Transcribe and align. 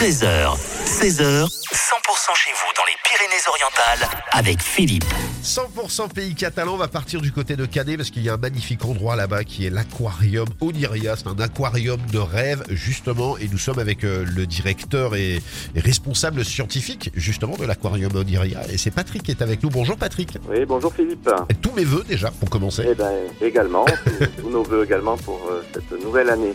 13h, 0.00 0.56
16h, 0.86 1.44
100% 1.44 2.09
chez 2.20 2.50
vous 2.52 2.70
dans 2.76 2.84
les 2.84 2.96
Pyrénées-Orientales 3.02 4.20
avec 4.32 4.62
Philippe. 4.62 5.04
100% 5.42 6.12
pays 6.12 6.34
catalan, 6.34 6.74
on 6.74 6.76
va 6.76 6.86
partir 6.86 7.22
du 7.22 7.32
côté 7.32 7.56
de 7.56 7.64
Canet 7.64 7.96
parce 7.96 8.10
qu'il 8.10 8.22
y 8.22 8.28
a 8.28 8.34
un 8.34 8.36
magnifique 8.36 8.84
endroit 8.84 9.16
là-bas 9.16 9.42
qui 9.42 9.66
est 9.66 9.70
l'aquarium 9.70 10.46
Oniria. 10.60 11.16
C'est 11.16 11.28
un 11.28 11.38
aquarium 11.40 11.98
de 12.12 12.18
rêve 12.18 12.62
justement 12.68 13.38
et 13.38 13.48
nous 13.50 13.56
sommes 13.58 13.78
avec 13.78 14.04
euh, 14.04 14.24
le 14.36 14.46
directeur 14.46 15.16
et, 15.16 15.40
et 15.74 15.80
responsable 15.80 16.44
scientifique 16.44 17.10
justement 17.14 17.56
de 17.56 17.64
l'aquarium 17.64 18.14
Oniria 18.14 18.60
et 18.70 18.76
c'est 18.76 18.90
Patrick 18.90 19.22
qui 19.22 19.30
est 19.30 19.40
avec 19.40 19.62
nous. 19.62 19.70
Bonjour 19.70 19.96
Patrick. 19.96 20.36
Oui, 20.48 20.66
bonjour 20.66 20.92
Philippe. 20.92 21.28
Et 21.48 21.54
tous 21.54 21.72
mes 21.72 21.84
voeux 21.84 22.04
déjà 22.06 22.30
pour 22.30 22.50
commencer. 22.50 22.84
Eh 22.86 22.94
ben, 22.94 23.12
également, 23.40 23.86
tous, 24.04 24.42
tous 24.42 24.50
nos 24.50 24.62
voeux 24.62 24.84
également 24.84 25.16
pour 25.16 25.40
euh, 25.50 25.62
cette 25.72 26.04
nouvelle 26.04 26.28
année. 26.28 26.52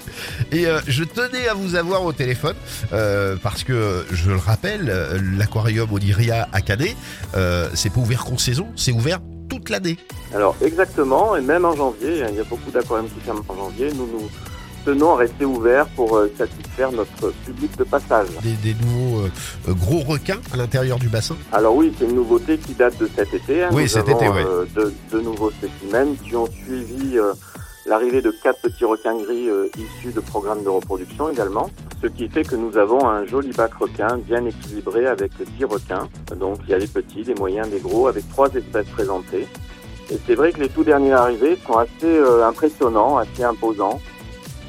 Et 0.52 0.68
euh, 0.68 0.80
je 0.88 1.04
tenais 1.04 1.48
à 1.48 1.56
vous 1.56 1.76
avoir 1.76 2.04
au 2.04 2.14
téléphone 2.14 2.56
euh, 2.94 3.36
parce 3.42 3.64
que 3.64 4.06
je 4.12 4.30
le 4.30 4.38
rappelle, 4.38 4.90
euh, 4.90 5.18
l'aquarium 5.56 5.92
Oniria 5.94 6.48
à 6.52 6.62
Canet, 6.62 6.96
euh, 7.36 7.70
c'est 7.74 7.92
pas 7.92 8.00
ouvert 8.02 8.26
qu'en 8.26 8.38
saison, 8.38 8.68
c'est 8.76 8.92
ouvert 8.92 9.20
toute 9.50 9.70
l'année. 9.70 9.98
Alors 10.34 10.56
exactement, 10.62 11.36
et 11.36 11.42
même 11.42 11.66
en 11.66 11.76
janvier, 11.76 12.24
il 12.30 12.36
y 12.36 12.40
a 12.40 12.44
beaucoup 12.44 12.72
d'aquariums 12.72 13.08
qui 13.10 13.20
ferment 13.22 13.44
en 13.48 13.56
janvier, 13.56 13.90
nous 13.94 14.08
nous 14.08 14.30
tenons 14.86 15.14
à 15.14 15.18
rester 15.18 15.46
ouverts 15.46 15.88
pour 15.96 16.16
euh, 16.18 16.32
satisfaire 16.38 16.92
notre 16.92 17.32
public 17.46 17.76
de 17.78 17.84
passage. 17.84 18.28
Des, 18.44 18.54
des 18.74 18.76
nouveaux 18.86 19.22
euh, 19.22 19.32
euh, 19.70 19.74
gros 19.74 20.00
requins 20.02 20.40
à 20.54 20.58
l'intérieur 20.58 21.00
du 21.00 21.08
bassin. 21.10 21.36
Alors 21.52 21.76
oui, 21.76 21.92
c'est 21.98 22.06
une 22.06 22.16
nouveauté 22.16 22.58
qui 22.58 22.74
date 22.74 22.98
de 23.00 23.10
cet 23.16 23.34
été. 23.34 23.64
hein. 23.64 23.70
Oui, 23.72 23.84
Nous 23.84 23.88
cet 23.88 24.08
avons, 24.10 24.18
été, 24.20 24.28
euh, 24.28 24.66
de, 24.76 24.94
de 25.12 25.22
nouveaux 25.22 25.50
spécimens 25.52 26.16
qui 26.24 26.36
ont 26.36 26.46
suivi 26.48 27.18
l'arrivée 27.88 28.22
de 28.22 28.32
quatre 28.44 28.62
petits 28.62 28.86
requins 28.86 29.16
gris 29.16 29.50
euh, 29.50 29.68
issus 29.76 30.12
de 30.14 30.20
programmes 30.20 30.64
de 30.64 30.70
reproduction 30.70 31.30
également. 31.32 31.70
Ce 32.02 32.08
qui 32.08 32.28
fait 32.28 32.44
que 32.44 32.56
nous 32.56 32.78
avons 32.78 33.08
un 33.08 33.26
joli 33.26 33.52
bac 33.52 33.74
requin 33.74 34.18
bien 34.18 34.46
équilibré 34.46 35.08
avec 35.08 35.32
10 35.58 35.66
requins. 35.66 36.08
Donc 36.36 36.60
il 36.66 36.70
y 36.70 36.74
a 36.74 36.78
les 36.78 36.88
petits, 36.88 37.24
les 37.24 37.36
moyens, 37.36 37.70
les 37.72 37.80
gros, 37.80 38.08
avec 38.08 38.28
trois 38.30 38.50
espèces 38.54 38.88
présentées. 38.90 39.48
Et 40.12 40.18
c'est 40.28 40.36
vrai 40.36 40.52
que 40.52 40.62
les 40.62 40.70
tout 40.70 40.84
derniers 40.84 41.14
arrivés 41.14 41.58
sont 41.66 41.78
assez 41.78 42.06
euh, 42.06 42.46
impressionnants, 42.46 43.18
assez 43.18 43.44
imposants. 43.44 44.00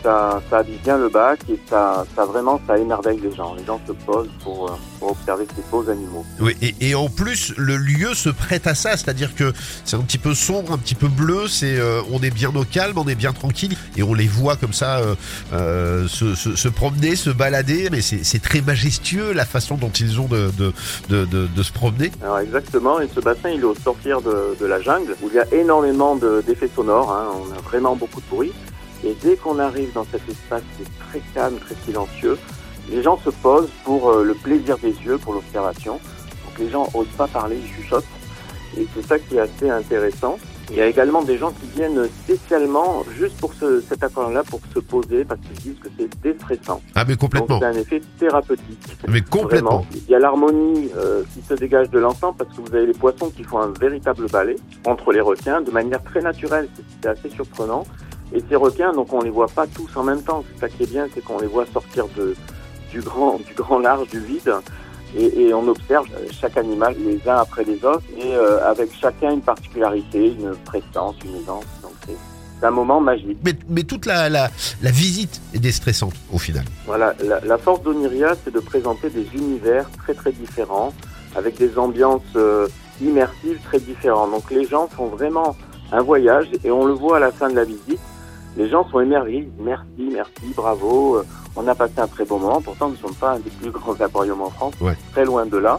Ça, 0.03 0.41
ça 0.51 0.59
habille 0.59 0.79
bien 0.85 0.99
le 0.99 1.09
bac 1.09 1.41
et 1.49 1.59
ça, 1.69 2.05
ça 2.15 2.25
vraiment, 2.25 2.61
ça 2.67 2.79
émerveille 2.79 3.19
les 3.21 3.35
gens. 3.35 3.55
Les 3.57 3.65
gens 3.65 3.81
se 3.87 3.93
posent 3.93 4.29
pour, 4.45 4.71
euh, 4.71 4.75
pour 5.01 5.11
observer 5.13 5.47
ces 5.57 5.63
beaux 5.71 5.89
animaux. 5.91 6.25
Oui, 6.39 6.57
et, 6.63 6.75
et 6.81 6.95
en 6.95 7.09
plus, 7.09 7.53
le 7.57 7.77
lieu 7.77 8.15
se 8.15 8.29
prête 8.29 8.67
à 8.67 8.75
ça, 8.75 8.91
c'est-à-dire 8.97 9.35
que 9.35 9.53
c'est 9.85 9.97
un 9.97 10.01
petit 10.03 10.19
peu 10.19 10.35
sombre, 10.35 10.73
un 10.73 10.79
petit 10.79 10.95
peu 10.95 11.09
bleu, 11.09 11.49
c'est, 11.49 11.79
euh, 11.81 12.03
on 12.13 12.21
est 12.23 12.31
bien 12.31 12.55
au 12.55 12.65
calme, 12.65 12.99
on 12.99 13.09
est 13.09 13.15
bien 13.17 13.33
tranquille, 13.33 13.77
et 13.97 14.03
on 14.03 14.15
les 14.15 14.29
voit 14.29 14.57
comme 14.57 14.73
ça 14.73 14.99
euh, 14.99 15.15
euh, 15.53 16.07
se, 16.09 16.35
se, 16.35 16.55
se 16.55 16.69
promener, 16.69 17.17
se 17.17 17.31
balader, 17.31 17.89
mais 17.91 18.01
c'est 18.01 18.43
très 18.43 18.61
majestueux 18.61 19.33
la 19.33 19.45
façon 19.45 19.77
dont 19.77 19.91
ils 19.91 20.21
ont 20.21 20.27
de, 20.27 20.51
de, 20.57 20.73
de, 21.09 21.25
de, 21.25 21.47
de 21.47 21.63
se 21.63 21.73
promener. 21.73 22.13
Alors 22.23 22.39
exactement, 22.39 23.01
et 23.01 23.09
ce 23.13 23.21
bassin 23.21 23.51
il 23.51 23.61
est 23.61 23.65
au 23.65 23.75
sortir 23.75 24.21
de, 24.21 24.57
de 24.61 24.67
la 24.67 24.81
jungle 24.81 25.17
où 25.23 25.29
il 25.29 25.35
y 25.35 25.39
a 25.41 25.47
énormément 25.53 26.17
de- 26.17 26.43
d'effets 26.47 26.71
sonores, 26.75 27.11
hein. 27.13 27.27
on 27.35 27.53
a 27.59 27.61
vraiment 27.63 27.97
beaucoup 27.97 28.21
de 28.21 28.27
bruit. 28.31 28.53
Et 29.07 29.15
dès 29.23 29.37
qu'on 29.37 29.61
arrive 29.61 29.93
dans 29.93 30.05
cet 30.05 30.29
espace 30.29 30.63
qui 30.77 30.83
est 30.83 30.99
très 31.09 31.21
calme, 31.33 31.59
très 31.59 31.77
silencieux, 31.85 32.37
les 32.91 33.03
gens 33.05 33.17
se 33.19 33.31
posent 33.31 33.71
pour 33.85 34.11
euh, 34.11 34.25
le 34.25 34.35
plaisir 34.35 34.79
des 34.79 34.91
yeux, 34.91 35.17
pour 35.17 35.33
l'observation. 35.35 35.95
Donc 35.95 36.59
les 36.59 36.69
gens 36.69 36.89
osent 36.93 37.07
pas 37.17 37.29
parler, 37.29 37.57
ils 37.63 37.83
chuchotent. 37.83 38.05
Et 38.77 38.85
c'est 38.95 39.07
ça 39.07 39.19
qui 39.21 39.37
est 39.37 39.41
assez 39.41 39.71
intéressant. 39.71 40.39
Il 40.71 40.77
y 40.77 40.81
a 40.81 40.87
également 40.87 41.23
des 41.23 41.39
gens 41.39 41.53
qui 41.53 41.69
viennent 41.77 42.09
spécialement 42.25 43.05
juste 43.17 43.37
pour 43.37 43.55
ce, 43.55 43.81
cet 43.81 44.03
aquarium-là, 44.03 44.43
pour 44.43 44.61
se 44.75 44.81
poser, 44.81 45.25
parce 45.25 45.41
qu'ils 45.43 45.73
disent 45.73 45.81
que 45.81 45.89
c'est 45.97 46.11
déstressant. 46.23 46.83
Ah 46.97 47.05
mais 47.07 47.15
complètement, 47.15 47.61
c'est 47.61 47.67
un 47.67 47.75
effet 47.75 48.03
thérapeutique. 48.19 48.97
mais 49.07 49.21
complètement. 49.21 49.83
Vraiment. 49.83 49.87
Il 49.93 50.11
y 50.11 50.15
a 50.17 50.19
l'harmonie 50.19 50.91
euh, 50.97 51.23
qui 51.33 51.43
se 51.43 51.55
dégage 51.55 51.91
de 51.91 52.01
l'ensemble 52.01 52.39
parce 52.39 52.51
que 52.57 52.61
vous 52.61 52.75
avez 52.75 52.87
les 52.87 52.93
poissons 52.93 53.31
qui 53.31 53.45
font 53.45 53.61
un 53.61 53.73
véritable 53.81 54.29
ballet 54.29 54.57
entre 54.85 55.13
les 55.13 55.21
requins 55.21 55.61
de 55.61 55.71
manière 55.71 56.03
très 56.03 56.21
naturelle. 56.21 56.69
C'est 57.01 57.09
assez 57.09 57.31
surprenant. 57.31 57.85
Et 58.35 58.43
ces 58.49 58.57
requins, 58.57 58.93
donc 58.93 59.13
on 59.13 59.21
les 59.21 59.31
voit 59.31 59.47
pas 59.49 59.67
tous 59.67 59.89
en 59.97 60.03
même 60.03 60.23
temps. 60.23 60.45
C'est 60.49 60.61
ça 60.61 60.69
qui 60.69 60.83
est 60.83 60.91
bien, 60.91 61.07
c'est 61.15 61.23
qu'on 61.23 61.39
les 61.39 61.47
voit 61.47 61.67
sortir 61.73 62.07
de, 62.17 62.35
du 62.91 63.01
grand, 63.01 63.39
du 63.47 63.55
grand 63.55 63.79
large, 63.79 64.09
du 64.09 64.21
vide. 64.21 64.53
Et, 65.17 65.45
et 65.45 65.55
on 65.55 65.67
observe 65.69 66.07
chaque 66.41 66.57
animal 66.57 66.95
les 66.99 67.21
uns 67.29 67.37
après 67.37 67.65
les 67.65 67.83
autres 67.85 68.03
et 68.17 68.35
euh, 68.35 68.69
avec 68.69 68.91
chacun 69.01 69.31
une 69.31 69.41
particularité, 69.41 70.33
une 70.33 70.55
prestance, 70.65 71.15
une 71.25 71.37
aisance. 71.37 71.65
Donc 71.83 71.93
c'est 72.07 72.17
c'est 72.59 72.67
un 72.67 72.71
moment 72.71 73.01
magique. 73.01 73.39
Mais, 73.45 73.55
mais 73.69 73.83
toute 73.85 74.07
la, 74.07 74.31
la, 74.31 74.49
la 74.83 74.91
visite 74.91 75.43
est 75.55 75.59
déstressante 75.59 76.15
au 76.33 76.39
final. 76.39 76.65
Voilà, 76.87 77.15
la, 77.23 77.41
la 77.41 77.59
force 77.59 77.83
d'Oniria, 77.83 78.35
c'est 78.43 78.53
de 78.53 78.61
présenter 78.61 79.11
des 79.11 79.27
univers 79.35 79.89
très 79.99 80.15
très 80.15 80.33
différents, 80.33 80.95
avec 81.35 81.59
des 81.59 81.79
ambiances 81.79 82.23
euh, 82.35 82.67
immersives 83.03 83.61
très 83.63 83.79
différentes. 83.79 84.31
Donc 84.31 84.51
les 84.51 84.65
gens 84.67 84.89
font 84.89 85.07
vraiment 85.07 85.55
un 85.93 86.01
voyage, 86.01 86.49
et 86.65 86.71
on 86.71 86.87
le 86.87 86.95
voit 86.95 87.19
à 87.19 87.21
la 87.21 87.31
fin 87.31 87.51
de 87.51 87.55
la 87.55 87.65
visite. 87.65 88.01
Les 88.57 88.69
gens 88.69 88.89
sont 88.91 89.01
émerveillés, 89.01 89.49
merci, 89.59 90.09
merci, 90.13 90.33
bravo. 90.57 91.17
euh, 91.17 91.25
On 91.57 91.67
a 91.69 91.75
passé 91.75 91.95
un 91.99 92.07
très 92.07 92.25
bon 92.25 92.39
moment. 92.39 92.61
Pourtant, 92.63 92.89
nous 92.89 92.95
ne 92.95 92.99
sommes 92.99 93.15
pas 93.15 93.33
un 93.33 93.39
des 93.41 93.51
plus 93.51 93.71
grands 93.79 93.95
aquariums 94.01 94.41
en 94.43 94.51
France, 94.51 94.75
Ouais. 94.81 94.97
très 95.13 95.25
loin 95.25 95.45
de 95.47 95.57
là. 95.59 95.79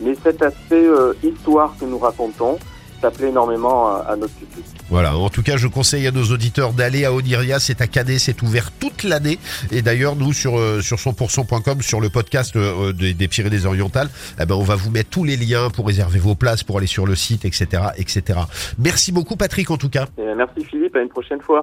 Mais 0.00 0.14
cet 0.22 0.40
aspect 0.42 0.86
euh, 0.86 1.12
histoire 1.22 1.74
que 1.78 1.84
nous 1.84 1.98
racontons, 1.98 2.58
ça 3.00 3.10
plaît 3.12 3.28
énormément 3.28 3.88
à, 3.94 3.98
à 4.08 4.16
notre 4.16 4.34
public. 4.34 4.64
Voilà, 4.90 5.16
en 5.16 5.28
tout 5.28 5.42
cas, 5.44 5.56
je 5.56 5.68
conseille 5.68 6.06
à 6.08 6.10
nos 6.10 6.24
auditeurs 6.32 6.72
d'aller 6.72 7.04
à 7.04 7.12
Oniria, 7.12 7.60
c'est 7.60 7.80
à 7.80 7.86
Canet, 7.86 8.18
c'est 8.18 8.42
ouvert 8.42 8.72
toute 8.72 9.04
l'année. 9.04 9.38
Et 9.70 9.82
d'ailleurs, 9.82 10.16
nous, 10.16 10.32
sur, 10.32 10.58
euh, 10.58 10.80
sur 10.80 10.96
100%.com, 10.98 11.80
sur 11.82 12.00
le 12.00 12.08
podcast 12.08 12.56
euh, 12.56 12.92
des, 12.92 13.14
des 13.14 13.28
Pyrénées-Orientales, 13.28 14.08
eh 14.40 14.46
ben, 14.46 14.56
on 14.56 14.62
va 14.64 14.74
vous 14.76 14.90
mettre 14.90 15.10
tous 15.10 15.22
les 15.24 15.36
liens 15.36 15.70
pour 15.70 15.86
réserver 15.86 16.18
vos 16.18 16.34
places, 16.34 16.64
pour 16.64 16.78
aller 16.78 16.86
sur 16.88 17.06
le 17.06 17.14
site, 17.14 17.44
etc., 17.44 17.66
etc. 17.98 18.40
Merci 18.78 19.12
beaucoup, 19.12 19.36
Patrick, 19.36 19.70
en 19.70 19.76
tout 19.76 19.90
cas. 19.90 20.06
Et 20.18 20.34
merci 20.34 20.64
Philippe, 20.64 20.96
à 20.96 21.00
une 21.00 21.08
prochaine 21.08 21.40
fois. 21.40 21.56